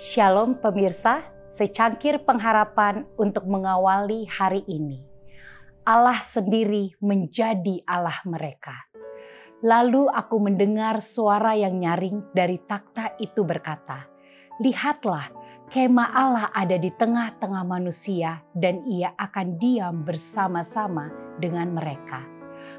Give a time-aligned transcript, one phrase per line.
[0.00, 5.04] Shalom pemirsa, secangkir pengharapan untuk mengawali hari ini.
[5.84, 8.88] Allah sendiri menjadi Allah mereka.
[9.60, 14.08] Lalu aku mendengar suara yang nyaring dari takhta itu berkata,
[14.64, 15.36] Lihatlah,
[15.68, 22.24] kemah Allah ada di tengah-tengah manusia dan ia akan diam bersama-sama dengan mereka.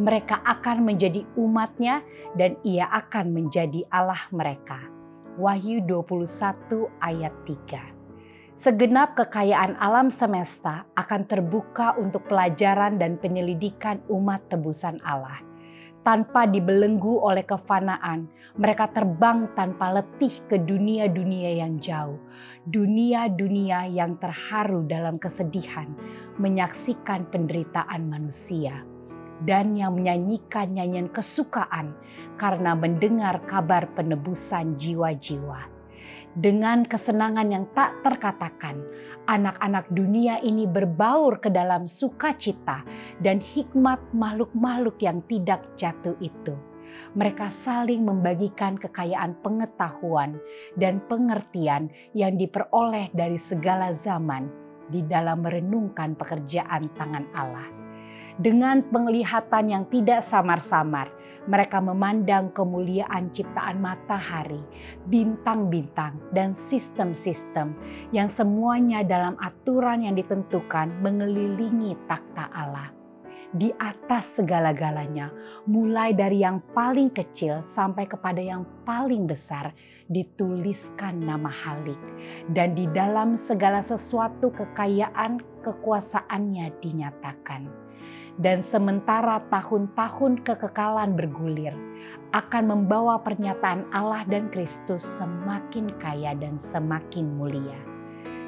[0.00, 2.00] Mereka akan menjadi umatnya
[2.40, 5.01] dan ia akan menjadi Allah mereka
[5.40, 8.52] Wahyu 21 ayat 3.
[8.52, 15.40] Segenap kekayaan alam semesta akan terbuka untuk pelajaran dan penyelidikan umat tebusan Allah.
[16.04, 18.28] Tanpa dibelenggu oleh kefanaan,
[18.60, 22.20] mereka terbang tanpa letih ke dunia-dunia yang jauh.
[22.68, 25.88] Dunia-dunia yang terharu dalam kesedihan,
[26.36, 28.84] menyaksikan penderitaan manusia
[29.42, 31.94] dan yang menyanyikan nyanyian kesukaan
[32.38, 35.72] karena mendengar kabar penebusan jiwa-jiwa.
[36.32, 38.80] Dengan kesenangan yang tak terkatakan,
[39.28, 42.88] anak-anak dunia ini berbaur ke dalam sukacita
[43.20, 46.56] dan hikmat makhluk-makhluk yang tidak jatuh itu.
[47.12, 50.40] Mereka saling membagikan kekayaan pengetahuan
[50.72, 54.48] dan pengertian yang diperoleh dari segala zaman
[54.88, 57.81] di dalam merenungkan pekerjaan tangan Allah
[58.42, 61.14] dengan penglihatan yang tidak samar-samar,
[61.46, 64.62] mereka memandang kemuliaan ciptaan matahari,
[65.06, 67.74] bintang-bintang, dan sistem-sistem
[68.10, 73.01] yang semuanya dalam aturan yang ditentukan mengelilingi takhta Allah.
[73.52, 75.28] Di atas segala-galanya,
[75.68, 79.76] mulai dari yang paling kecil sampai kepada yang paling besar,
[80.08, 82.00] dituliskan nama Halik,
[82.48, 87.68] dan di dalam segala sesuatu kekayaan kekuasaannya dinyatakan.
[88.40, 91.76] Dan sementara tahun-tahun kekekalan bergulir,
[92.32, 97.76] akan membawa pernyataan Allah dan Kristus semakin kaya dan semakin mulia.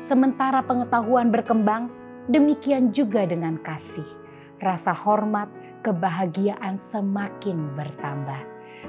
[0.00, 1.93] Sementara pengetahuan berkembang,
[2.32, 4.24] demikian juga dengan kasih,
[4.64, 5.52] rasa hormat,
[5.84, 8.41] kebahagiaan semakin bertambah.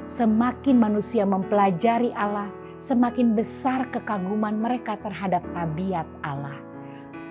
[0.08, 2.48] Semakin manusia mempelajari Allah,
[2.80, 6.66] semakin besar kekaguman mereka terhadap tabiat Allah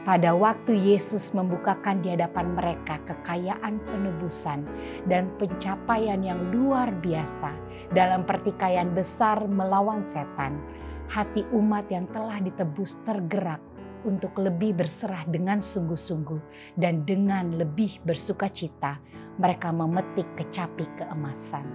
[0.04, 4.68] pada waktu Yesus membukakan di hadapan mereka kekayaan penebusan
[5.08, 7.50] dan pencapaian yang luar biasa
[7.96, 10.60] dalam pertikaian besar melawan setan,
[11.08, 13.60] hati umat yang telah ditebus tergerak
[14.04, 19.00] untuk lebih berserah dengan sungguh-sungguh dan dengan lebih bersuka cita
[19.40, 21.66] mereka memetik kecapi keemasan.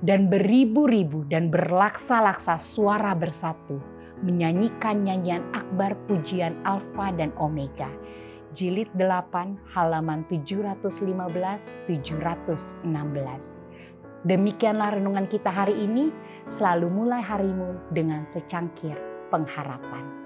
[0.00, 3.76] Dan beribu-ribu dan berlaksa-laksa suara bersatu
[4.24, 7.88] menyanyikan nyanyian akbar pujian Alfa dan Omega.
[8.56, 11.92] Jilid 8 halaman 715-716.
[14.24, 16.08] Demikianlah renungan kita hari ini,
[16.48, 18.96] selalu mulai harimu dengan secangkir
[19.28, 20.25] pengharapan.